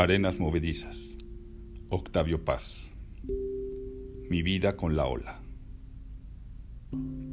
Arenas 0.00 0.38
movedizas. 0.38 1.18
Octavio 1.88 2.44
Paz. 2.44 2.92
Mi 4.30 4.42
vida 4.42 4.76
con 4.76 4.94
la 4.94 5.06
ola. 5.06 5.42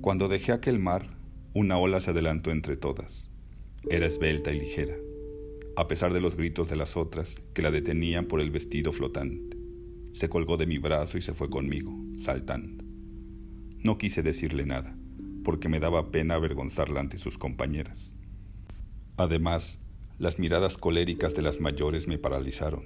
Cuando 0.02 0.28
dejé 0.28 0.52
aquel 0.52 0.80
mar, 0.80 1.06
una 1.54 1.78
ola 1.78 2.00
se 2.00 2.10
adelantó 2.10 2.50
entre 2.50 2.76
todas. 2.76 3.30
Era 3.88 4.08
esbelta 4.08 4.52
y 4.52 4.60
ligera, 4.62 4.96
a 5.76 5.88
pesar 5.88 6.12
de 6.12 6.22
los 6.22 6.38
gritos 6.38 6.68
de 6.68 6.76
las 6.76 6.98
otras 6.98 7.40
que 7.54 7.62
la 7.62 7.70
detenían 7.70 8.26
por 8.26 8.42
el 8.42 8.50
vestido 8.50 8.92
flotante. 8.92 9.56
Se 10.12 10.28
colgó 10.28 10.58
de 10.58 10.66
mi 10.66 10.80
brazo 10.80 11.20
y 11.20 11.22
se 11.22 11.36
fue 11.36 11.52
conmigo, 11.52 11.96
saltando. 12.18 12.84
No 13.78 14.00
quise 14.00 14.24
decirle 14.24 14.66
nada, 14.66 14.98
porque 15.44 15.70
me 15.70 15.80
daba 15.80 16.10
pena 16.10 16.34
avergonzarla 16.34 17.00
ante 17.00 17.20
sus 17.20 17.38
compañeras. 17.38 18.16
Además, 19.18 19.85
las 20.18 20.40
miradas 20.40 20.78
coléricas 20.78 21.36
de 21.36 21.42
las 21.42 21.60
mayores 21.60 22.08
me 22.08 22.18
paralizaron. 22.18 22.86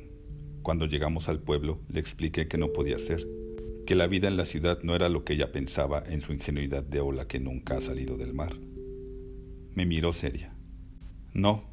Cuando 0.64 0.86
llegamos 0.88 1.30
al 1.30 1.40
pueblo, 1.40 1.80
le 1.88 2.00
expliqué 2.00 2.48
que 2.48 2.58
no 2.58 2.74
podía 2.74 2.98
ser, 2.98 3.28
que 3.86 3.96
la 3.96 4.08
vida 4.08 4.28
en 4.28 4.38
la 4.38 4.46
ciudad 4.46 4.80
no 4.84 4.96
era 4.96 5.10
lo 5.10 5.24
que 5.24 5.34
ella 5.34 5.52
pensaba 5.52 6.04
en 6.06 6.22
su 6.22 6.34
ingenuidad 6.34 6.84
de 6.84 7.00
ola 7.00 7.28
que 7.28 7.40
nunca 7.40 7.78
ha 7.78 7.82
salido 7.82 8.18
del 8.18 8.34
mar. 8.34 8.56
Me 9.76 9.86
miró 9.86 10.12
seria. 10.12 10.54
No, 11.34 11.64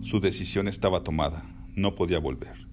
su 0.00 0.20
decisión 0.20 0.68
estaba 0.68 1.02
tomada, 1.02 1.44
no 1.74 1.94
podía 1.94 2.18
volver. 2.18 2.66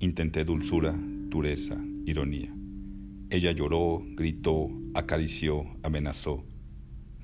Intenté 0.00 0.44
dulzura, 0.44 0.94
dureza, 0.98 1.76
ironía. 2.06 2.54
Ella 3.28 3.52
lloró, 3.52 4.02
gritó, 4.14 4.68
acarició, 4.94 5.64
amenazó. 5.82 6.44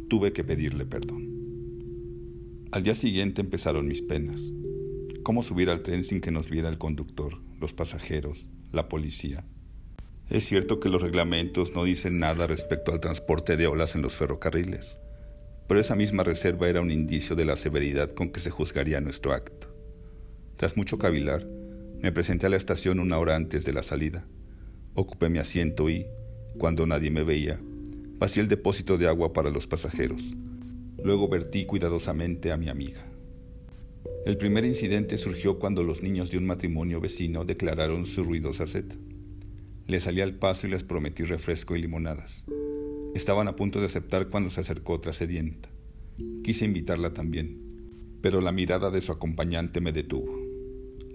Tuve 0.08 0.32
que 0.32 0.44
pedirle 0.44 0.84
perdón. 0.84 1.31
Al 2.72 2.82
día 2.82 2.94
siguiente 2.94 3.42
empezaron 3.42 3.86
mis 3.86 4.00
penas. 4.00 4.40
¿Cómo 5.22 5.42
subir 5.42 5.68
al 5.68 5.82
tren 5.82 6.02
sin 6.02 6.22
que 6.22 6.30
nos 6.30 6.48
viera 6.48 6.70
el 6.70 6.78
conductor, 6.78 7.42
los 7.60 7.74
pasajeros, 7.74 8.48
la 8.72 8.88
policía? 8.88 9.44
Es 10.30 10.46
cierto 10.46 10.80
que 10.80 10.88
los 10.88 11.02
reglamentos 11.02 11.74
no 11.74 11.84
dicen 11.84 12.18
nada 12.18 12.46
respecto 12.46 12.90
al 12.90 13.00
transporte 13.00 13.58
de 13.58 13.66
olas 13.66 13.94
en 13.94 14.00
los 14.00 14.14
ferrocarriles, 14.14 14.98
pero 15.68 15.80
esa 15.80 15.96
misma 15.96 16.24
reserva 16.24 16.66
era 16.66 16.80
un 16.80 16.90
indicio 16.90 17.36
de 17.36 17.44
la 17.44 17.58
severidad 17.58 18.14
con 18.14 18.30
que 18.30 18.40
se 18.40 18.48
juzgaría 18.48 19.02
nuestro 19.02 19.34
acto. 19.34 19.68
Tras 20.56 20.74
mucho 20.74 20.96
cavilar, 20.96 21.46
me 22.00 22.10
presenté 22.10 22.46
a 22.46 22.48
la 22.48 22.56
estación 22.56 23.00
una 23.00 23.18
hora 23.18 23.36
antes 23.36 23.66
de 23.66 23.74
la 23.74 23.82
salida. 23.82 24.26
Ocupé 24.94 25.28
mi 25.28 25.40
asiento 25.40 25.90
y, 25.90 26.06
cuando 26.56 26.86
nadie 26.86 27.10
me 27.10 27.22
veía, 27.22 27.60
vacié 28.18 28.40
el 28.40 28.48
depósito 28.48 28.96
de 28.96 29.08
agua 29.08 29.34
para 29.34 29.50
los 29.50 29.66
pasajeros 29.66 30.34
Luego 31.04 31.28
vertí 31.28 31.66
cuidadosamente 31.66 32.52
a 32.52 32.56
mi 32.56 32.68
amiga. 32.68 33.04
El 34.24 34.36
primer 34.36 34.64
incidente 34.64 35.16
surgió 35.16 35.58
cuando 35.58 35.82
los 35.82 36.02
niños 36.02 36.30
de 36.30 36.38
un 36.38 36.46
matrimonio 36.46 37.00
vecino 37.00 37.44
declararon 37.44 38.06
su 38.06 38.22
ruidosa 38.22 38.66
sed. 38.66 38.84
Les 39.86 40.04
salí 40.04 40.20
al 40.20 40.36
paso 40.36 40.66
y 40.66 40.70
les 40.70 40.84
prometí 40.84 41.24
refresco 41.24 41.74
y 41.74 41.82
limonadas. 41.82 42.46
Estaban 43.14 43.48
a 43.48 43.56
punto 43.56 43.80
de 43.80 43.86
aceptar 43.86 44.28
cuando 44.28 44.50
se 44.50 44.60
acercó 44.60 44.92
otra 44.92 45.12
sedienta. 45.12 45.68
Quise 46.44 46.64
invitarla 46.64 47.12
también, 47.12 47.58
pero 48.20 48.40
la 48.40 48.52
mirada 48.52 48.90
de 48.90 49.00
su 49.00 49.10
acompañante 49.10 49.80
me 49.80 49.92
detuvo. 49.92 50.40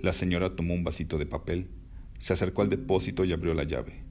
La 0.02 0.12
señora 0.12 0.56
tomó 0.56 0.74
un 0.74 0.84
vasito 0.84 1.18
de 1.18 1.26
papel, 1.26 1.70
se 2.20 2.34
acercó 2.34 2.62
al 2.62 2.70
depósito 2.70 3.24
y 3.24 3.32
abrió 3.32 3.54
la 3.54 3.64
llave. 3.64 4.04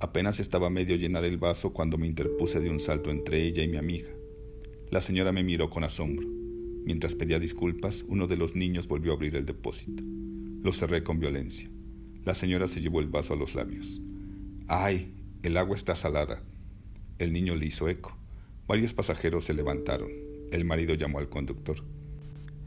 Apenas 0.00 0.38
estaba 0.38 0.68
medio 0.68 0.96
llenar 0.96 1.24
el 1.24 1.38
vaso 1.38 1.72
cuando 1.72 1.96
me 1.96 2.06
interpuse 2.06 2.60
de 2.60 2.68
un 2.68 2.78
salto 2.78 3.10
entre 3.10 3.42
ella 3.42 3.62
y 3.62 3.68
mi 3.68 3.78
amiga. 3.78 4.10
La 4.94 5.00
señora 5.00 5.32
me 5.32 5.42
miró 5.42 5.70
con 5.70 5.82
asombro. 5.82 6.28
Mientras 6.84 7.16
pedía 7.16 7.40
disculpas, 7.40 8.04
uno 8.06 8.28
de 8.28 8.36
los 8.36 8.54
niños 8.54 8.86
volvió 8.86 9.10
a 9.10 9.16
abrir 9.16 9.34
el 9.34 9.44
depósito. 9.44 10.04
Lo 10.62 10.72
cerré 10.72 11.02
con 11.02 11.18
violencia. 11.18 11.68
La 12.24 12.32
señora 12.32 12.68
se 12.68 12.80
llevó 12.80 13.00
el 13.00 13.08
vaso 13.08 13.34
a 13.34 13.36
los 13.36 13.56
labios. 13.56 14.00
¡Ay! 14.68 15.12
El 15.42 15.56
agua 15.56 15.74
está 15.74 15.96
salada. 15.96 16.44
El 17.18 17.32
niño 17.32 17.56
le 17.56 17.66
hizo 17.66 17.88
eco. 17.88 18.16
Varios 18.68 18.94
pasajeros 18.94 19.46
se 19.46 19.54
levantaron. 19.54 20.10
El 20.52 20.64
marido 20.64 20.94
llamó 20.94 21.18
al 21.18 21.28
conductor. 21.28 21.78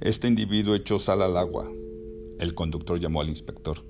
Este 0.02 0.28
individuo 0.28 0.76
echó 0.76 1.00
sal 1.00 1.22
al 1.22 1.38
agua. 1.38 1.72
El 2.42 2.54
conductor 2.56 3.00
llamó 3.00 3.22
al 3.22 3.30
inspector. 3.30 3.86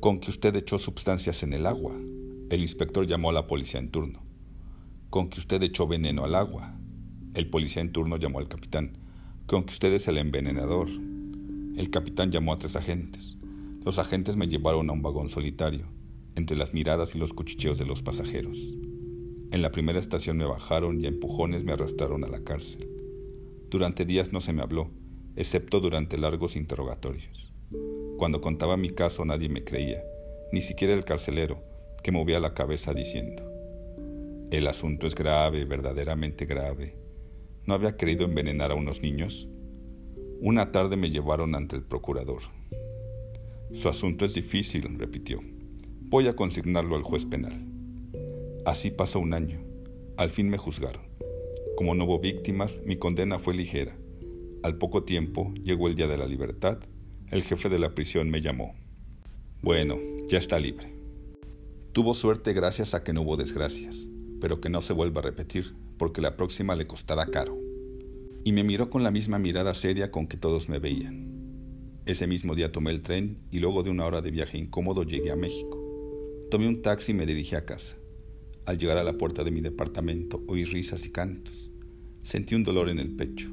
Con 0.00 0.20
que 0.20 0.30
usted 0.30 0.56
echó 0.56 0.78
sustancias 0.78 1.42
en 1.42 1.52
el 1.52 1.66
agua. 1.66 1.94
El 2.48 2.62
inspector 2.62 3.06
llamó 3.06 3.28
a 3.28 3.34
la 3.34 3.46
policía 3.46 3.78
en 3.78 3.90
turno. 3.90 4.22
Con 5.10 5.28
que 5.28 5.38
usted 5.38 5.62
echó 5.62 5.86
veneno 5.86 6.24
al 6.24 6.34
agua. 6.34 6.77
El 7.34 7.48
policía 7.50 7.82
en 7.82 7.92
turno 7.92 8.16
llamó 8.16 8.38
al 8.38 8.48
capitán, 8.48 8.98
con 9.46 9.64
que 9.64 9.72
usted 9.72 9.92
es 9.92 10.08
el 10.08 10.18
envenenador. 10.18 10.88
El 11.76 11.90
capitán 11.90 12.30
llamó 12.30 12.52
a 12.52 12.58
tres 12.58 12.76
agentes. 12.76 13.36
Los 13.84 13.98
agentes 13.98 14.36
me 14.36 14.48
llevaron 14.48 14.90
a 14.90 14.92
un 14.92 15.02
vagón 15.02 15.28
solitario, 15.28 15.86
entre 16.34 16.56
las 16.56 16.74
miradas 16.74 17.14
y 17.14 17.18
los 17.18 17.32
cuchicheos 17.32 17.78
de 17.78 17.86
los 17.86 18.02
pasajeros. 18.02 18.58
En 19.50 19.62
la 19.62 19.70
primera 19.70 19.98
estación 19.98 20.36
me 20.36 20.44
bajaron 20.44 21.00
y 21.00 21.06
a 21.06 21.08
empujones 21.08 21.64
me 21.64 21.72
arrastraron 21.72 22.24
a 22.24 22.28
la 22.28 22.44
cárcel. 22.44 22.88
Durante 23.70 24.04
días 24.04 24.32
no 24.32 24.40
se 24.40 24.52
me 24.52 24.62
habló, 24.62 24.90
excepto 25.36 25.80
durante 25.80 26.18
largos 26.18 26.56
interrogatorios. 26.56 27.52
Cuando 28.18 28.40
contaba 28.40 28.76
mi 28.76 28.90
caso 28.90 29.24
nadie 29.24 29.48
me 29.48 29.64
creía, 29.64 30.02
ni 30.52 30.60
siquiera 30.60 30.94
el 30.94 31.04
carcelero, 31.04 31.62
que 32.02 32.12
movía 32.12 32.40
la 32.40 32.54
cabeza 32.54 32.94
diciendo, 32.94 33.42
el 34.50 34.66
asunto 34.66 35.06
es 35.06 35.14
grave, 35.14 35.64
verdaderamente 35.66 36.46
grave. 36.46 36.96
¿No 37.68 37.74
había 37.74 37.98
querido 37.98 38.24
envenenar 38.24 38.70
a 38.70 38.74
unos 38.74 39.02
niños? 39.02 39.46
Una 40.40 40.72
tarde 40.72 40.96
me 40.96 41.10
llevaron 41.10 41.54
ante 41.54 41.76
el 41.76 41.82
procurador. 41.82 42.40
Su 43.74 43.90
asunto 43.90 44.24
es 44.24 44.32
difícil, 44.32 44.98
repitió. 44.98 45.40
Voy 46.00 46.28
a 46.28 46.34
consignarlo 46.34 46.96
al 46.96 47.02
juez 47.02 47.26
penal. 47.26 47.66
Así 48.64 48.90
pasó 48.90 49.20
un 49.20 49.34
año. 49.34 49.60
Al 50.16 50.30
fin 50.30 50.48
me 50.48 50.56
juzgaron. 50.56 51.02
Como 51.76 51.94
no 51.94 52.06
hubo 52.06 52.20
víctimas, 52.20 52.80
mi 52.86 52.96
condena 52.96 53.38
fue 53.38 53.52
ligera. 53.52 53.98
Al 54.62 54.78
poco 54.78 55.04
tiempo 55.04 55.52
llegó 55.62 55.88
el 55.88 55.94
día 55.94 56.08
de 56.08 56.16
la 56.16 56.26
libertad. 56.26 56.78
El 57.30 57.42
jefe 57.42 57.68
de 57.68 57.78
la 57.78 57.94
prisión 57.94 58.30
me 58.30 58.40
llamó. 58.40 58.76
Bueno, 59.60 59.98
ya 60.26 60.38
está 60.38 60.58
libre. 60.58 60.94
Tuvo 61.92 62.14
suerte 62.14 62.54
gracias 62.54 62.94
a 62.94 63.04
que 63.04 63.12
no 63.12 63.20
hubo 63.20 63.36
desgracias, 63.36 64.08
pero 64.40 64.58
que 64.62 64.70
no 64.70 64.80
se 64.80 64.94
vuelva 64.94 65.20
a 65.20 65.24
repetir, 65.24 65.74
porque 65.98 66.20
la 66.20 66.36
próxima 66.36 66.76
le 66.76 66.86
costará 66.86 67.26
caro. 67.26 67.58
Y 68.44 68.52
me 68.52 68.64
miró 68.64 68.88
con 68.88 69.02
la 69.02 69.10
misma 69.10 69.38
mirada 69.38 69.74
seria 69.74 70.10
con 70.10 70.26
que 70.26 70.36
todos 70.36 70.68
me 70.68 70.78
veían. 70.78 71.28
Ese 72.06 72.26
mismo 72.26 72.54
día 72.54 72.72
tomé 72.72 72.90
el 72.90 73.02
tren 73.02 73.38
y 73.50 73.58
luego 73.58 73.82
de 73.82 73.90
una 73.90 74.06
hora 74.06 74.22
de 74.22 74.30
viaje 74.30 74.56
incómodo 74.56 75.02
llegué 75.02 75.30
a 75.30 75.36
México. 75.36 75.78
Tomé 76.50 76.66
un 76.66 76.80
taxi 76.80 77.12
y 77.12 77.14
me 77.14 77.26
dirigí 77.26 77.54
a 77.54 77.66
casa. 77.66 77.96
Al 78.64 78.78
llegar 78.78 78.96
a 78.96 79.04
la 79.04 79.18
puerta 79.18 79.44
de 79.44 79.50
mi 79.50 79.60
departamento 79.60 80.42
oí 80.48 80.64
risas 80.64 81.04
y 81.04 81.10
cantos. 81.10 81.70
Sentí 82.22 82.54
un 82.54 82.64
dolor 82.64 82.88
en 82.88 82.98
el 82.98 83.14
pecho, 83.16 83.50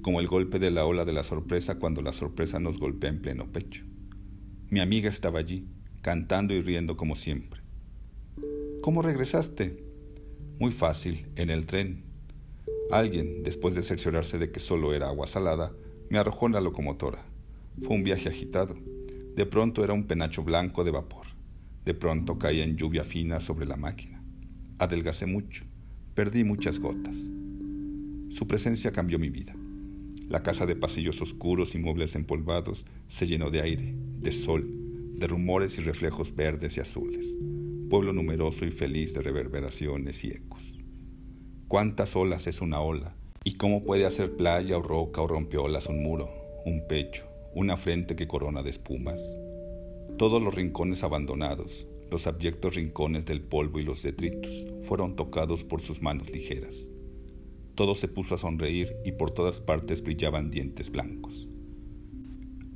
como 0.00 0.20
el 0.20 0.28
golpe 0.28 0.58
de 0.58 0.70
la 0.70 0.86
ola 0.86 1.04
de 1.04 1.12
la 1.12 1.22
sorpresa 1.22 1.78
cuando 1.78 2.00
la 2.00 2.12
sorpresa 2.12 2.58
nos 2.58 2.78
golpea 2.78 3.10
en 3.10 3.20
pleno 3.20 3.52
pecho. 3.52 3.84
Mi 4.70 4.80
amiga 4.80 5.10
estaba 5.10 5.38
allí, 5.38 5.66
cantando 6.00 6.54
y 6.54 6.62
riendo 6.62 6.96
como 6.96 7.16
siempre. 7.16 7.60
¿Cómo 8.80 9.02
regresaste? 9.02 9.89
Muy 10.60 10.72
fácil, 10.72 11.26
en 11.36 11.48
el 11.48 11.64
tren. 11.64 12.04
Alguien, 12.90 13.42
después 13.42 13.74
de 13.74 13.82
cerciorarse 13.82 14.36
de 14.36 14.52
que 14.52 14.60
solo 14.60 14.92
era 14.92 15.08
agua 15.08 15.26
salada, 15.26 15.72
me 16.10 16.18
arrojó 16.18 16.48
en 16.48 16.52
la 16.52 16.60
locomotora. 16.60 17.24
Fue 17.80 17.96
un 17.96 18.04
viaje 18.04 18.28
agitado. 18.28 18.76
De 19.34 19.46
pronto 19.46 19.82
era 19.82 19.94
un 19.94 20.04
penacho 20.04 20.42
blanco 20.42 20.84
de 20.84 20.90
vapor. 20.90 21.28
De 21.86 21.94
pronto 21.94 22.38
caía 22.38 22.62
en 22.62 22.76
lluvia 22.76 23.04
fina 23.04 23.40
sobre 23.40 23.64
la 23.64 23.76
máquina. 23.76 24.22
Adelgacé 24.78 25.24
mucho. 25.24 25.64
Perdí 26.14 26.44
muchas 26.44 26.78
gotas. 26.78 27.30
Su 28.28 28.46
presencia 28.46 28.92
cambió 28.92 29.18
mi 29.18 29.30
vida. 29.30 29.56
La 30.28 30.42
casa 30.42 30.66
de 30.66 30.76
pasillos 30.76 31.22
oscuros 31.22 31.74
y 31.74 31.78
muebles 31.78 32.14
empolvados 32.16 32.84
se 33.08 33.26
llenó 33.26 33.50
de 33.50 33.62
aire, 33.62 33.94
de 33.96 34.30
sol, 34.30 34.68
de 35.14 35.26
rumores 35.26 35.78
y 35.78 35.80
reflejos 35.80 36.36
verdes 36.36 36.76
y 36.76 36.80
azules 36.80 37.34
pueblo 37.90 38.12
numeroso 38.12 38.64
y 38.64 38.70
feliz 38.70 39.12
de 39.14 39.20
reverberaciones 39.20 40.24
y 40.24 40.28
ecos. 40.28 40.78
¿Cuántas 41.66 42.14
olas 42.14 42.46
es 42.46 42.62
una 42.62 42.80
ola? 42.80 43.16
¿Y 43.42 43.54
cómo 43.54 43.84
puede 43.84 44.06
hacer 44.06 44.36
playa 44.36 44.78
o 44.78 44.82
roca 44.82 45.20
o 45.22 45.26
rompiolas 45.26 45.88
un 45.88 46.00
muro, 46.00 46.30
un 46.64 46.86
pecho, 46.86 47.26
una 47.52 47.76
frente 47.76 48.14
que 48.14 48.28
corona 48.28 48.62
de 48.62 48.70
espumas? 48.70 49.20
Todos 50.18 50.40
los 50.40 50.54
rincones 50.54 51.02
abandonados, 51.02 51.88
los 52.12 52.28
abyectos 52.28 52.76
rincones 52.76 53.26
del 53.26 53.42
polvo 53.42 53.80
y 53.80 53.82
los 53.82 54.04
detritos, 54.04 54.68
fueron 54.82 55.16
tocados 55.16 55.64
por 55.64 55.80
sus 55.80 56.00
manos 56.00 56.30
ligeras. 56.30 56.92
Todo 57.74 57.96
se 57.96 58.06
puso 58.06 58.36
a 58.36 58.38
sonreír 58.38 58.94
y 59.04 59.12
por 59.12 59.32
todas 59.32 59.60
partes 59.60 60.00
brillaban 60.00 60.50
dientes 60.50 60.90
blancos. 60.90 61.48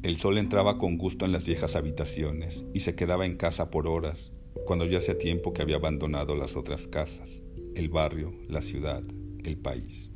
El 0.03 0.17
sol 0.17 0.39
entraba 0.39 0.77
con 0.79 0.99
gusto 0.99 1.25
en 1.25 1.31
las 1.31 1.47
viejas 1.47 1.77
habitaciones 1.77 2.67
y 2.75 2.81
se 2.81 2.97
quedaba 2.97 3.27
en 3.27 3.37
casa 3.37 3.71
por 3.71 3.87
horas, 3.87 4.33
cuando 4.67 4.87
ya 4.87 4.99
hacía 4.99 5.19
tiempo 5.19 5.53
que 5.53 5.63
había 5.63 5.77
abandonado 5.77 6.35
las 6.35 6.57
otras 6.57 6.87
casas, 6.87 7.43
el 7.75 7.89
barrio, 7.89 8.33
la 8.49 8.63
ciudad, 8.63 9.03
el 9.45 9.57
país. 9.59 10.13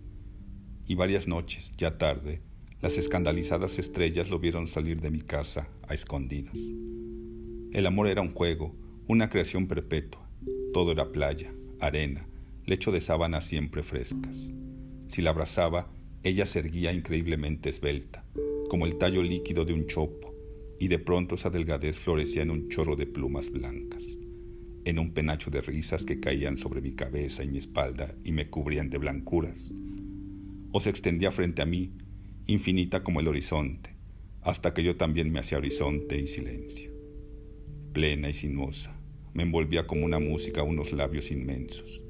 Y 0.87 0.95
varias 0.95 1.29
noches, 1.29 1.73
ya 1.77 1.99
tarde, 1.99 2.41
las 2.81 2.97
escandalizadas 2.97 3.79
estrellas 3.79 4.31
lo 4.31 4.39
vieron 4.39 4.67
salir 4.67 5.01
de 5.01 5.11
mi 5.11 5.21
casa 5.21 5.69
a 5.89 5.95
escondidas. 5.95 6.59
El 7.73 7.87
amor 7.87 8.07
era 8.07 8.23
un 8.23 8.33
juego, 8.33 8.75
una 9.09 9.29
creación 9.29 9.67
perpetua. 9.67 10.31
Todo 10.73 10.93
era 10.93 11.13
playa, 11.13 11.53
arena, 11.81 12.29
lecho 12.65 12.93
de 12.93 13.01
sábanas 13.01 13.45
siempre 13.45 13.83
frescas. 13.83 14.53
Si 15.09 15.23
la 15.23 15.31
abrazaba, 15.31 15.91
ella 16.23 16.47
se 16.47 16.61
erguía 16.61 16.93
increíblemente 16.93 17.69
esbelta, 17.69 18.25
como 18.69 18.87
el 18.87 18.97
tallo 18.97 19.23
líquido 19.23 19.65
de 19.65 19.73
un 19.73 19.87
chopo, 19.87 20.35
y 20.79 20.89
de 20.89 20.99
pronto 20.99 21.35
esa 21.35 21.51
delgadez 21.51 21.99
florecía 21.99 22.43
en 22.43 22.51
un 22.51 22.69
chorro 22.69 22.97
de 22.97 23.07
plumas 23.07 23.51
blancas, 23.51 24.19
en 24.89 24.99
un 24.99 25.13
penacho 25.13 25.51
de 25.51 25.61
risas 25.61 26.05
que 26.05 26.19
caían 26.19 26.57
sobre 26.57 26.81
mi 26.81 26.93
cabeza 26.93 27.45
y 27.45 27.49
mi 27.49 27.59
espalda 27.59 28.15
y 28.25 28.33
me 28.33 28.49
cubrían 28.49 28.89
de 28.89 28.97
blancuras. 28.97 29.71
O 30.73 30.81
se 30.81 30.89
extendía 30.89 31.31
frente 31.31 31.61
a 31.61 31.67
mí, 31.67 31.93
infinita 32.47 33.03
como 33.05 33.21
el 33.21 33.29
horizonte, 33.29 33.95
hasta 34.41 34.73
que 34.73 34.83
yo 34.83 34.97
también 34.97 35.31
me 35.31 35.41
hacía 35.41 35.59
horizonte 35.59 36.19
y 36.19 36.27
silencio. 36.27 36.91
Plena 37.93 38.31
y 38.31 38.35
sinuosa, 38.35 38.99
me 39.35 39.43
envolvía 39.43 39.87
como 39.87 40.07
una 40.07 40.19
música 40.19 40.63
unos 40.63 40.93
labios 40.93 41.31
inmensos. 41.31 42.03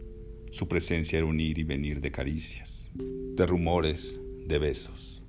Su 0.53 0.69
presencia 0.69 1.19
era 1.19 1.27
un 1.27 1.41
ir 1.41 1.59
y 1.59 1.65
venir 1.65 2.01
de 2.01 2.13
caricias, 2.13 2.89
de 2.95 3.47
rumores, 3.47 4.21
de 4.47 4.59
besos. 4.59 5.23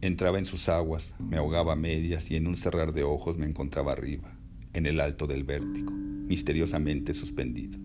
Entraba 0.00 0.38
en 0.38 0.44
sus 0.44 0.68
aguas, 0.68 1.14
me 1.18 1.36
ahogaba 1.36 1.72
a 1.72 1.76
medias 1.76 2.30
y 2.30 2.36
en 2.36 2.46
un 2.46 2.56
cerrar 2.56 2.92
de 2.92 3.02
ojos 3.02 3.36
me 3.36 3.46
encontraba 3.46 3.92
arriba, 3.92 4.38
en 4.72 4.86
el 4.86 5.00
alto 5.00 5.26
del 5.26 5.44
vértigo, 5.44 5.92
misteriosamente 5.92 7.14
suspendido, 7.14 7.78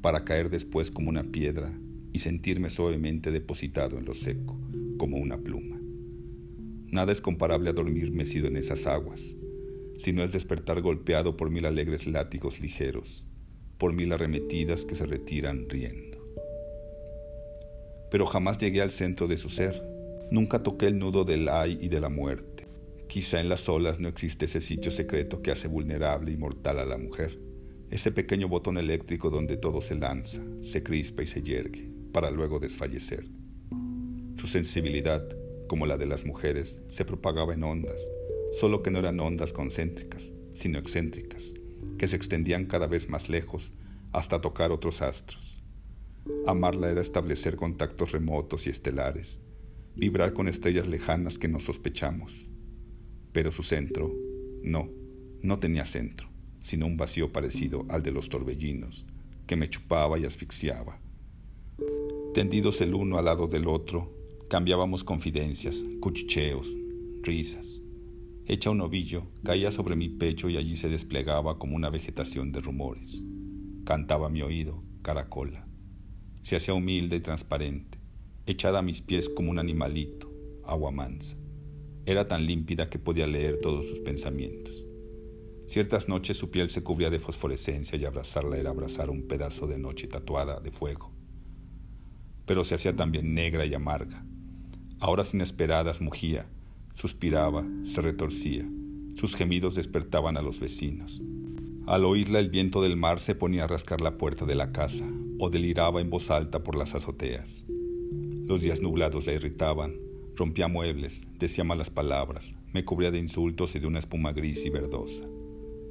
para 0.00 0.24
caer 0.24 0.50
después 0.50 0.90
como 0.90 1.08
una 1.08 1.24
piedra 1.24 1.72
y 2.12 2.18
sentirme 2.18 2.70
suavemente 2.70 3.30
depositado 3.30 3.98
en 3.98 4.04
lo 4.04 4.14
seco, 4.14 4.58
como 4.98 5.16
una 5.16 5.38
pluma. 5.38 5.80
Nada 6.88 7.12
es 7.12 7.20
comparable 7.20 7.70
a 7.70 7.72
dormir 7.72 8.12
mecido 8.12 8.48
en 8.48 8.56
esas 8.56 8.86
aguas, 8.86 9.36
sino 9.96 10.22
es 10.22 10.32
despertar 10.32 10.80
golpeado 10.82 11.36
por 11.36 11.50
mil 11.50 11.64
alegres 11.64 12.06
látigos 12.06 12.60
ligeros, 12.60 13.24
por 13.78 13.92
mil 13.92 14.12
arremetidas 14.12 14.84
que 14.84 14.94
se 14.94 15.06
retiran 15.06 15.68
riendo. 15.68 16.18
Pero 18.10 18.26
jamás 18.26 18.58
llegué 18.58 18.82
al 18.82 18.90
centro 18.90 19.26
de 19.26 19.38
su 19.38 19.48
ser, 19.48 19.82
nunca 20.30 20.62
toqué 20.62 20.86
el 20.86 20.98
nudo 20.98 21.24
del 21.24 21.48
ay 21.48 21.78
y 21.80 21.88
de 21.88 22.00
la 22.00 22.10
muerte. 22.10 22.51
Quizá 23.12 23.40
en 23.40 23.50
las 23.50 23.68
olas 23.68 24.00
no 24.00 24.08
existe 24.08 24.46
ese 24.46 24.62
sitio 24.62 24.90
secreto 24.90 25.42
que 25.42 25.50
hace 25.50 25.68
vulnerable 25.68 26.32
y 26.32 26.38
mortal 26.38 26.78
a 26.78 26.86
la 26.86 26.96
mujer, 26.96 27.38
ese 27.90 28.10
pequeño 28.10 28.48
botón 28.48 28.78
eléctrico 28.78 29.28
donde 29.28 29.58
todo 29.58 29.82
se 29.82 29.96
lanza, 29.96 30.40
se 30.62 30.82
crispa 30.82 31.22
y 31.22 31.26
se 31.26 31.42
yergue, 31.42 31.92
para 32.10 32.30
luego 32.30 32.58
desfallecer. 32.58 33.28
Su 34.36 34.46
sensibilidad, 34.46 35.28
como 35.68 35.84
la 35.84 35.98
de 35.98 36.06
las 36.06 36.24
mujeres, 36.24 36.80
se 36.88 37.04
propagaba 37.04 37.52
en 37.52 37.64
ondas, 37.64 38.00
solo 38.58 38.82
que 38.82 38.90
no 38.90 39.00
eran 39.00 39.20
ondas 39.20 39.52
concéntricas, 39.52 40.32
sino 40.54 40.78
excéntricas, 40.78 41.52
que 41.98 42.08
se 42.08 42.16
extendían 42.16 42.64
cada 42.64 42.86
vez 42.86 43.10
más 43.10 43.28
lejos 43.28 43.74
hasta 44.12 44.40
tocar 44.40 44.72
otros 44.72 45.02
astros. 45.02 45.62
Amarla 46.46 46.90
era 46.90 47.02
establecer 47.02 47.56
contactos 47.56 48.12
remotos 48.12 48.66
y 48.66 48.70
estelares, 48.70 49.38
vibrar 49.94 50.32
con 50.32 50.48
estrellas 50.48 50.88
lejanas 50.88 51.38
que 51.38 51.48
no 51.48 51.60
sospechamos. 51.60 52.48
Pero 53.32 53.52
su 53.52 53.62
centro, 53.62 54.12
no, 54.62 54.88
no 55.42 55.58
tenía 55.58 55.84
centro, 55.84 56.28
sino 56.60 56.86
un 56.86 56.96
vacío 56.96 57.32
parecido 57.32 57.84
al 57.88 58.02
de 58.02 58.12
los 58.12 58.28
torbellinos, 58.28 59.06
que 59.46 59.56
me 59.56 59.68
chupaba 59.68 60.18
y 60.18 60.24
asfixiaba. 60.24 61.00
Tendidos 62.34 62.80
el 62.80 62.94
uno 62.94 63.18
al 63.18 63.26
lado 63.26 63.46
del 63.46 63.66
otro, 63.66 64.22
Cambiábamos 64.52 65.02
confidencias, 65.02 65.82
cuchicheos, 66.00 66.76
risas. 67.22 67.80
Hecha 68.44 68.68
un 68.68 68.82
ovillo, 68.82 69.22
caía 69.42 69.70
sobre 69.70 69.96
mi 69.96 70.10
pecho 70.10 70.50
y 70.50 70.58
allí 70.58 70.76
se 70.76 70.90
desplegaba 70.90 71.58
como 71.58 71.74
una 71.74 71.88
vegetación 71.88 72.52
de 72.52 72.60
rumores. 72.60 73.24
Cantaba 73.86 74.28
mi 74.28 74.42
oído, 74.42 74.84
caracola. 75.00 75.66
Se 76.42 76.56
hacía 76.56 76.74
humilde 76.74 77.16
y 77.16 77.20
transparente, 77.20 77.98
echada 78.44 78.80
a 78.80 78.82
mis 78.82 79.00
pies 79.00 79.30
como 79.30 79.50
un 79.50 79.58
animalito, 79.58 80.30
agua 80.66 80.90
mansa. 80.90 81.34
Era 82.04 82.26
tan 82.26 82.46
límpida 82.46 82.90
que 82.90 82.98
podía 82.98 83.26
leer 83.26 83.60
todos 83.60 83.88
sus 83.88 84.00
pensamientos. 84.00 84.84
Ciertas 85.66 86.08
noches 86.08 86.36
su 86.36 86.50
piel 86.50 86.68
se 86.68 86.82
cubría 86.82 87.10
de 87.10 87.20
fosforescencia 87.20 87.96
y 87.96 88.04
abrazarla 88.04 88.58
era 88.58 88.70
abrazar 88.70 89.08
un 89.08 89.28
pedazo 89.28 89.66
de 89.66 89.78
noche 89.78 90.08
tatuada 90.08 90.60
de 90.60 90.72
fuego. 90.72 91.12
Pero 92.44 92.64
se 92.64 92.74
hacía 92.74 92.96
también 92.96 93.34
negra 93.34 93.64
y 93.64 93.72
amarga, 93.72 94.26
a 94.98 95.08
horas 95.08 95.32
inesperadas 95.32 96.00
mugía, 96.00 96.46
suspiraba, 96.94 97.64
se 97.84 98.02
retorcía. 98.02 98.68
Sus 99.14 99.34
gemidos 99.36 99.74
despertaban 99.74 100.36
a 100.36 100.42
los 100.42 100.60
vecinos. 100.60 101.22
Al 101.86 102.04
oírla 102.04 102.38
el 102.38 102.50
viento 102.50 102.82
del 102.82 102.96
mar 102.96 103.20
se 103.20 103.34
ponía 103.34 103.64
a 103.64 103.66
rascar 103.66 104.00
la 104.00 104.18
puerta 104.18 104.44
de 104.44 104.54
la 104.54 104.72
casa 104.72 105.08
o 105.38 105.50
deliraba 105.50 106.00
en 106.00 106.10
voz 106.10 106.30
alta 106.30 106.62
por 106.62 106.76
las 106.76 106.94
azoteas. 106.94 107.64
Los 108.46 108.62
días 108.62 108.80
nublados 108.80 109.26
la 109.26 109.32
irritaban, 109.32 109.94
rompía 110.36 110.68
muebles, 110.68 111.26
decía 111.38 111.64
malas 111.64 111.90
palabras, 111.90 112.56
me 112.72 112.84
cubría 112.84 113.10
de 113.10 113.18
insultos 113.18 113.74
y 113.74 113.78
de 113.78 113.86
una 113.86 113.98
espuma 113.98 114.32
gris 114.32 114.64
y 114.64 114.70
verdosa. 114.70 115.26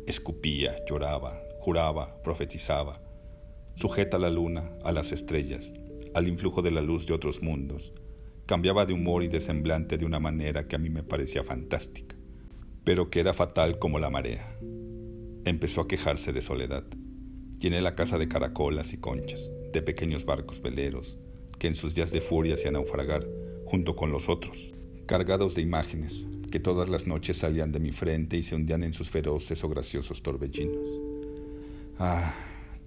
Escupía, 0.07 0.75
lloraba, 0.89 1.41
juraba, 1.59 2.21
profetizaba, 2.23 3.01
sujeta 3.75 4.17
a 4.17 4.19
la 4.19 4.29
luna, 4.29 4.71
a 4.83 4.91
las 4.91 5.11
estrellas, 5.11 5.73
al 6.13 6.27
influjo 6.27 6.61
de 6.61 6.71
la 6.71 6.81
luz 6.81 7.05
de 7.05 7.13
otros 7.13 7.41
mundos, 7.41 7.93
Cambiaba 8.51 8.85
de 8.85 8.91
humor 8.91 9.23
y 9.23 9.29
de 9.29 9.39
semblante 9.39 9.97
de 9.97 10.03
una 10.03 10.19
manera 10.19 10.67
que 10.67 10.75
a 10.75 10.77
mí 10.77 10.89
me 10.89 11.03
parecía 11.03 11.41
fantástica, 11.41 12.17
pero 12.83 13.09
que 13.09 13.21
era 13.21 13.33
fatal 13.33 13.79
como 13.79 13.97
la 13.97 14.09
marea. 14.09 14.57
Empezó 15.45 15.79
a 15.79 15.87
quejarse 15.87 16.33
de 16.33 16.41
soledad. 16.41 16.83
Llené 17.59 17.81
la 17.81 17.95
casa 17.95 18.17
de 18.17 18.27
caracolas 18.27 18.91
y 18.91 18.97
conchas, 18.97 19.49
de 19.71 19.81
pequeños 19.81 20.25
barcos 20.25 20.61
veleros, 20.61 21.17
que 21.59 21.67
en 21.67 21.75
sus 21.75 21.95
días 21.95 22.11
de 22.11 22.19
furia 22.19 22.55
hacían 22.55 22.73
naufragar 22.73 23.23
junto 23.71 23.95
con 23.95 24.11
los 24.11 24.29
otros, 24.29 24.75
cargados 25.07 25.55
de 25.55 25.63
imágenes 25.63 26.27
que 26.51 26.59
todas 26.59 26.89
las 26.89 27.07
noches 27.07 27.37
salían 27.37 27.71
de 27.71 27.79
mi 27.79 27.91
frente 27.91 28.37
y 28.37 28.43
se 28.43 28.53
hundían 28.53 28.83
en 28.83 28.93
sus 28.93 29.09
feroces 29.09 29.63
o 29.63 29.69
graciosos 29.69 30.21
torbellinos. 30.21 31.01
Ah, 31.97 32.35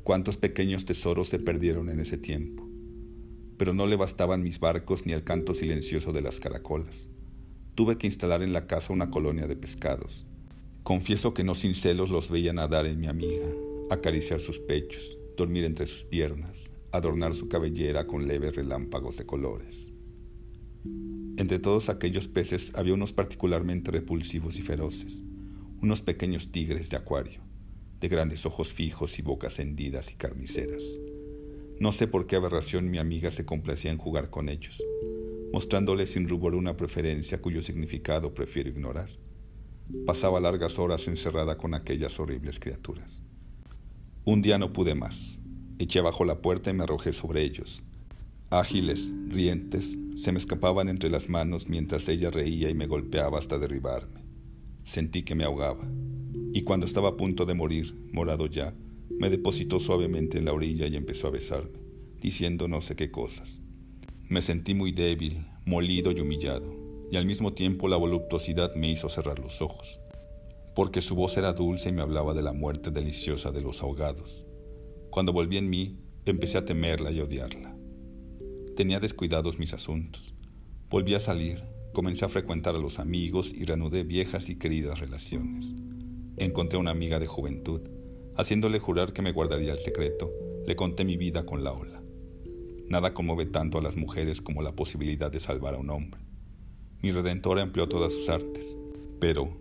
cuántos 0.04 0.36
pequeños 0.36 0.84
tesoros 0.84 1.28
se 1.28 1.40
perdieron 1.40 1.88
en 1.88 1.98
ese 1.98 2.18
tiempo 2.18 2.64
pero 3.56 3.72
no 3.72 3.86
le 3.86 3.96
bastaban 3.96 4.42
mis 4.42 4.60
barcos 4.60 5.06
ni 5.06 5.12
el 5.12 5.24
canto 5.24 5.54
silencioso 5.54 6.12
de 6.12 6.22
las 6.22 6.40
caracolas. 6.40 7.10
Tuve 7.74 7.98
que 7.98 8.06
instalar 8.06 8.42
en 8.42 8.52
la 8.52 8.66
casa 8.66 8.92
una 8.92 9.10
colonia 9.10 9.46
de 9.46 9.56
pescados. 9.56 10.26
Confieso 10.82 11.34
que 11.34 11.44
no 11.44 11.54
sin 11.54 11.74
celos 11.74 12.10
los 12.10 12.30
veía 12.30 12.52
nadar 12.52 12.86
en 12.86 13.00
mi 13.00 13.06
amiga, 13.06 13.46
acariciar 13.90 14.40
sus 14.40 14.58
pechos, 14.58 15.18
dormir 15.36 15.64
entre 15.64 15.86
sus 15.86 16.04
piernas, 16.04 16.72
adornar 16.92 17.34
su 17.34 17.48
cabellera 17.48 18.06
con 18.06 18.26
leves 18.26 18.54
relámpagos 18.54 19.16
de 19.16 19.26
colores. 19.26 19.93
Entre 21.36 21.58
todos 21.58 21.88
aquellos 21.88 22.28
peces 22.28 22.72
había 22.74 22.94
unos 22.94 23.12
particularmente 23.12 23.90
repulsivos 23.90 24.58
y 24.58 24.62
feroces, 24.62 25.22
unos 25.82 26.02
pequeños 26.02 26.52
tigres 26.52 26.90
de 26.90 26.96
acuario, 26.96 27.40
de 28.00 28.08
grandes 28.08 28.46
ojos 28.46 28.72
fijos 28.72 29.18
y 29.18 29.22
bocas 29.22 29.58
hendidas 29.58 30.12
y 30.12 30.14
carniceras. 30.14 30.82
No 31.80 31.90
sé 31.90 32.06
por 32.06 32.26
qué 32.26 32.36
aberración 32.36 32.90
mi 32.90 32.98
amiga 32.98 33.30
se 33.30 33.44
complacía 33.44 33.90
en 33.90 33.98
jugar 33.98 34.30
con 34.30 34.48
ellos, 34.48 34.82
mostrándole 35.52 36.06
sin 36.06 36.28
rubor 36.28 36.54
una 36.54 36.76
preferencia 36.76 37.42
cuyo 37.42 37.62
significado 37.62 38.32
prefiero 38.32 38.68
ignorar. 38.68 39.10
Pasaba 40.06 40.40
largas 40.40 40.78
horas 40.78 41.08
encerrada 41.08 41.58
con 41.58 41.74
aquellas 41.74 42.18
horribles 42.20 42.58
criaturas. 42.60 43.22
Un 44.24 44.40
día 44.40 44.58
no 44.58 44.72
pude 44.72 44.94
más. 44.94 45.42
Eché 45.78 45.98
abajo 45.98 46.24
la 46.24 46.40
puerta 46.40 46.70
y 46.70 46.74
me 46.74 46.84
arrojé 46.84 47.12
sobre 47.12 47.42
ellos. 47.42 47.82
Ágiles, 48.50 49.10
rientes, 49.26 49.98
se 50.14 50.30
me 50.30 50.38
escapaban 50.38 50.88
entre 50.88 51.10
las 51.10 51.28
manos 51.28 51.68
mientras 51.68 52.08
ella 52.08 52.30
reía 52.30 52.70
y 52.70 52.74
me 52.74 52.86
golpeaba 52.86 53.38
hasta 53.38 53.58
derribarme. 53.58 54.24
Sentí 54.84 55.22
que 55.22 55.34
me 55.34 55.44
ahogaba, 55.44 55.88
y 56.52 56.62
cuando 56.62 56.86
estaba 56.86 57.10
a 57.10 57.16
punto 57.16 57.46
de 57.46 57.54
morir, 57.54 57.96
morado 58.12 58.46
ya, 58.46 58.74
me 59.10 59.30
depositó 59.30 59.80
suavemente 59.80 60.38
en 60.38 60.44
la 60.44 60.52
orilla 60.52 60.86
y 60.86 60.94
empezó 60.94 61.26
a 61.26 61.30
besarme, 61.30 61.80
diciendo 62.20 62.68
no 62.68 62.80
sé 62.80 62.94
qué 62.94 63.10
cosas. 63.10 63.60
Me 64.28 64.40
sentí 64.40 64.74
muy 64.74 64.92
débil, 64.92 65.46
molido 65.64 66.12
y 66.12 66.20
humillado, 66.20 66.70
y 67.10 67.16
al 67.16 67.26
mismo 67.26 67.54
tiempo 67.54 67.88
la 67.88 67.96
voluptuosidad 67.96 68.74
me 68.76 68.90
hizo 68.90 69.08
cerrar 69.08 69.38
los 69.38 69.62
ojos, 69.62 70.00
porque 70.76 71.00
su 71.00 71.14
voz 71.14 71.36
era 71.38 71.54
dulce 71.54 71.88
y 71.88 71.92
me 71.92 72.02
hablaba 72.02 72.34
de 72.34 72.42
la 72.42 72.52
muerte 72.52 72.90
deliciosa 72.90 73.50
de 73.50 73.62
los 73.62 73.82
ahogados. 73.82 74.44
Cuando 75.10 75.32
volví 75.32 75.56
en 75.56 75.70
mí, 75.70 75.98
empecé 76.24 76.58
a 76.58 76.64
temerla 76.64 77.10
y 77.10 77.20
odiarla. 77.20 77.73
Tenía 78.76 79.00
descuidados 79.00 79.58
mis 79.58 79.74
asuntos. 79.74 80.34
Volví 80.90 81.14
a 81.14 81.20
salir, 81.20 81.62
comencé 81.92 82.24
a 82.24 82.28
frecuentar 82.28 82.74
a 82.74 82.78
los 82.78 82.98
amigos 82.98 83.52
y 83.54 83.64
reanudé 83.64 84.04
viejas 84.04 84.50
y 84.50 84.56
queridas 84.56 85.00
relaciones. 85.00 85.72
Encontré 86.36 86.78
una 86.78 86.90
amiga 86.90 87.18
de 87.18 87.26
juventud, 87.26 87.82
Haciéndole 88.36 88.80
jurar 88.80 89.12
que 89.12 89.22
me 89.22 89.30
guardaría 89.30 89.72
el 89.72 89.78
secreto, 89.78 90.32
le 90.66 90.74
conté 90.74 91.04
mi 91.04 91.16
vida 91.16 91.46
con 91.46 91.62
la 91.62 91.72
ola. 91.72 92.02
Nada 92.88 93.14
conmueve 93.14 93.46
tanto 93.46 93.78
a 93.78 93.82
las 93.82 93.96
mujeres 93.96 94.40
como 94.40 94.60
la 94.60 94.74
posibilidad 94.74 95.30
de 95.30 95.38
salvar 95.38 95.74
a 95.74 95.78
un 95.78 95.90
hombre. 95.90 96.20
Mi 97.00 97.12
redentora 97.12 97.62
empleó 97.62 97.88
todas 97.88 98.12
sus 98.12 98.28
artes. 98.28 98.76
Pero, 99.20 99.56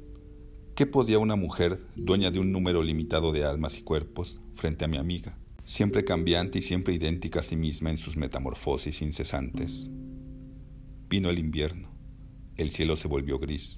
¿qué 0.76 0.88
podía 0.88 1.20
una 1.20 1.36
mujer, 1.36 1.80
dueña 1.96 2.32
de 2.32 2.40
un 2.40 2.52
número 2.52 2.82
limitado 2.82 3.32
de 3.32 3.46
almas 3.46 3.78
y 3.78 3.84
cuerpos, 3.84 4.40
frente 4.56 4.86
a 4.86 4.88
mi 4.88 4.98
amiga, 4.98 5.38
siempre 5.66 6.04
cambiante 6.04 6.60
y 6.60 6.62
siempre 6.62 6.94
idéntica 6.94 7.40
a 7.40 7.44
sí 7.44 7.56
misma 7.56 7.90
en 7.90 7.98
sus 7.98 8.18
metamorfosis 8.18 9.02
incesantes? 9.02 9.90
Vino 11.10 11.30
el 11.30 11.40
invierno. 11.40 11.90
El 12.58 12.72
cielo 12.72 12.96
se 12.96 13.08
volvió 13.08 13.40
gris. 13.40 13.78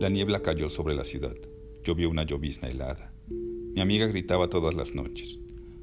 La 0.00 0.08
niebla 0.08 0.40
cayó 0.42 0.68
sobre 0.68 0.94
la 0.94 1.04
ciudad. 1.04 1.36
Llovió 1.84 2.10
una 2.10 2.24
llovizna 2.24 2.68
helada. 2.68 3.12
Mi 3.28 3.80
amiga 3.80 4.06
gritaba 4.06 4.48
todas 4.48 4.74
las 4.74 4.94
noches. 4.94 5.38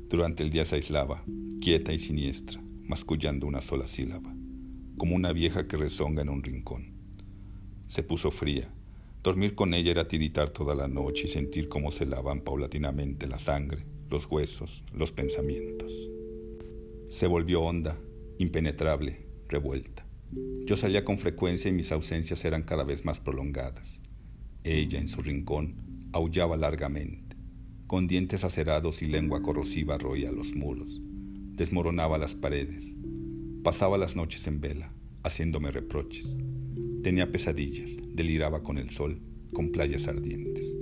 Durante 0.09 0.43
el 0.43 0.49
día 0.49 0.65
se 0.65 0.75
aislaba, 0.75 1.23
quieta 1.61 1.93
y 1.93 1.99
siniestra, 1.99 2.61
mascullando 2.83 3.45
una 3.45 3.61
sola 3.61 3.87
sílaba, 3.87 4.35
como 4.97 5.15
una 5.15 5.33
vieja 5.33 5.67
que 5.67 5.77
rezonga 5.77 6.21
en 6.21 6.29
un 6.29 6.43
rincón. 6.43 6.93
Se 7.87 8.03
puso 8.03 8.31
fría. 8.31 8.73
Dormir 9.27 9.55
con 9.55 9.73
ella 9.73 9.91
era 9.91 10.07
tiritar 10.07 10.51
toda 10.51 10.73
la 10.73 10.87
noche 10.87 11.25
y 11.25 11.27
sentir 11.27 11.67
cómo 11.67 11.91
se 11.91 12.05
lavan 12.05 12.39
paulatinamente 12.39 13.27
la 13.27 13.37
sangre, 13.37 13.83
los 14.09 14.25
huesos, 14.27 14.85
los 14.93 15.11
pensamientos. 15.11 15.91
Se 17.09 17.27
volvió 17.27 17.61
honda, 17.61 17.99
impenetrable, 18.37 19.27
revuelta. 19.49 20.05
Yo 20.65 20.77
salía 20.77 21.03
con 21.03 21.19
frecuencia 21.19 21.67
y 21.67 21.73
mis 21.73 21.91
ausencias 21.91 22.45
eran 22.45 22.63
cada 22.63 22.85
vez 22.85 23.03
más 23.03 23.19
prolongadas. 23.19 24.01
Ella, 24.63 24.97
en 24.97 25.09
su 25.09 25.21
rincón, 25.21 25.75
aullaba 26.13 26.55
largamente. 26.55 27.35
Con 27.85 28.07
dientes 28.07 28.45
acerados 28.45 29.01
y 29.01 29.07
lengua 29.07 29.41
corrosiva 29.41 29.97
roía 29.97 30.31
los 30.31 30.55
muros. 30.55 31.01
Desmoronaba 31.01 32.17
las 32.17 32.33
paredes. 32.33 32.95
Pasaba 33.61 33.97
las 33.97 34.15
noches 34.15 34.47
en 34.47 34.61
vela, 34.61 34.93
haciéndome 35.23 35.69
reproches. 35.71 36.37
Tenía 37.07 37.31
pesadillas, 37.31 38.01
deliraba 38.05 38.63
con 38.63 38.77
el 38.77 38.89
sol, 38.89 39.21
con 39.53 39.71
playas 39.71 40.09
ardientes. 40.09 40.75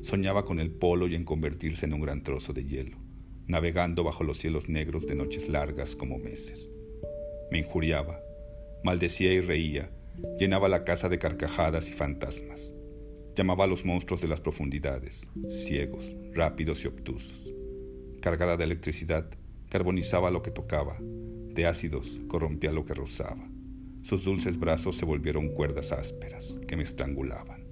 Soñaba 0.00 0.44
con 0.44 0.58
el 0.58 0.72
polo 0.72 1.06
y 1.06 1.14
en 1.14 1.24
convertirse 1.24 1.86
en 1.86 1.94
un 1.94 2.00
gran 2.00 2.24
trozo 2.24 2.52
de 2.52 2.64
hielo, 2.64 2.98
navegando 3.46 4.02
bajo 4.02 4.24
los 4.24 4.38
cielos 4.38 4.68
negros 4.68 5.06
de 5.06 5.14
noches 5.14 5.48
largas 5.48 5.94
como 5.94 6.18
meses. 6.18 6.68
Me 7.52 7.58
injuriaba, 7.58 8.20
maldecía 8.82 9.32
y 9.32 9.40
reía, 9.40 9.92
llenaba 10.40 10.68
la 10.68 10.82
casa 10.82 11.08
de 11.08 11.20
carcajadas 11.20 11.88
y 11.88 11.92
fantasmas. 11.92 12.74
Llamaba 13.36 13.62
a 13.62 13.68
los 13.68 13.84
monstruos 13.84 14.20
de 14.20 14.26
las 14.26 14.40
profundidades, 14.40 15.30
ciegos, 15.46 16.12
rápidos 16.32 16.82
y 16.82 16.88
obtusos. 16.88 17.54
Cargada 18.20 18.56
de 18.56 18.64
electricidad, 18.64 19.30
carbonizaba 19.68 20.32
lo 20.32 20.42
que 20.42 20.50
tocaba, 20.50 20.98
de 21.00 21.66
ácidos 21.66 22.20
corrompía 22.26 22.72
lo 22.72 22.84
que 22.84 22.94
rozaba. 22.94 23.49
Sus 24.02 24.24
dulces 24.24 24.58
brazos 24.58 24.96
se 24.96 25.04
volvieron 25.04 25.48
cuerdas 25.50 25.92
ásperas 25.92 26.58
que 26.66 26.76
me 26.76 26.82
estrangulaban. 26.82 27.66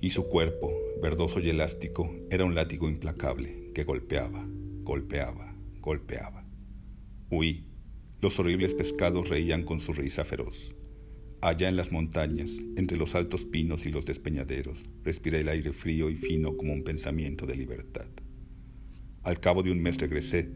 Y 0.00 0.10
su 0.10 0.28
cuerpo, 0.28 0.72
verdoso 1.02 1.40
y 1.40 1.50
elástico, 1.50 2.10
era 2.30 2.44
un 2.44 2.54
látigo 2.54 2.88
implacable 2.88 3.72
que 3.74 3.84
golpeaba, 3.84 4.46
golpeaba, 4.82 5.56
golpeaba. 5.80 6.44
Huí. 7.30 7.66
Los 8.20 8.38
horribles 8.38 8.74
pescados 8.74 9.28
reían 9.28 9.62
con 9.62 9.80
su 9.80 9.92
risa 9.92 10.24
feroz. 10.24 10.74
Allá 11.42 11.68
en 11.68 11.76
las 11.76 11.92
montañas, 11.92 12.62
entre 12.76 12.96
los 12.96 13.14
altos 13.14 13.44
pinos 13.44 13.84
y 13.84 13.90
los 13.90 14.06
despeñaderos, 14.06 14.86
respiré 15.02 15.40
el 15.40 15.48
aire 15.48 15.72
frío 15.72 16.08
y 16.08 16.16
fino 16.16 16.56
como 16.56 16.72
un 16.72 16.82
pensamiento 16.82 17.46
de 17.46 17.56
libertad. 17.56 18.08
Al 19.22 19.40
cabo 19.40 19.62
de 19.62 19.72
un 19.72 19.82
mes 19.82 19.98
regresé. 19.98 20.48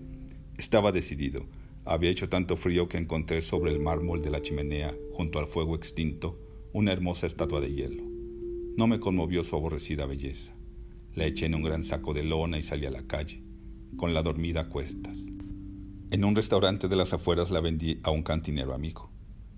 Estaba 0.56 0.92
decidido. 0.92 1.46
Había 1.84 2.10
hecho 2.10 2.28
tanto 2.28 2.56
frío 2.56 2.88
que 2.88 2.98
encontré 2.98 3.42
sobre 3.42 3.72
el 3.72 3.80
mármol 3.80 4.22
de 4.22 4.30
la 4.30 4.42
chimenea, 4.42 4.94
junto 5.12 5.38
al 5.38 5.46
fuego 5.46 5.74
extinto, 5.74 6.38
una 6.72 6.92
hermosa 6.92 7.26
estatua 7.26 7.60
de 7.60 7.72
hielo. 7.72 8.04
No 8.76 8.86
me 8.86 9.00
conmovió 9.00 9.44
su 9.44 9.56
aborrecida 9.56 10.06
belleza. 10.06 10.54
La 11.14 11.26
eché 11.26 11.46
en 11.46 11.54
un 11.54 11.62
gran 11.62 11.82
saco 11.82 12.14
de 12.14 12.22
lona 12.22 12.58
y 12.58 12.62
salí 12.62 12.86
a 12.86 12.90
la 12.90 13.06
calle, 13.06 13.42
con 13.96 14.14
la 14.14 14.22
dormida 14.22 14.62
a 14.62 14.68
cuestas. 14.68 15.32
En 16.10 16.24
un 16.24 16.36
restaurante 16.36 16.88
de 16.88 16.96
las 16.96 17.12
afueras 17.12 17.50
la 17.50 17.60
vendí 17.60 18.00
a 18.02 18.10
un 18.10 18.22
cantinero 18.22 18.74
amigo 18.74 19.10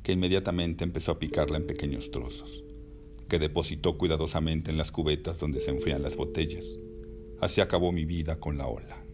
que 0.03 0.13
inmediatamente 0.13 0.85
empezó 0.85 1.13
a 1.13 1.19
picarla 1.19 1.59
en 1.59 1.67
pequeños 1.67 2.11
trozos, 2.11 2.65
que 3.29 3.39
depositó 3.39 3.97
cuidadosamente 3.97 4.71
en 4.71 4.77
las 4.77 4.91
cubetas 4.91 5.39
donde 5.39 5.61
se 5.61 5.71
enfrían 5.71 6.03
las 6.03 6.17
botellas. 6.17 6.79
Así 7.41 7.61
acabó 7.61 7.93
mi 7.93 8.05
vida 8.05 8.39
con 8.39 8.59
la 8.59 8.67
ola. 8.67 9.05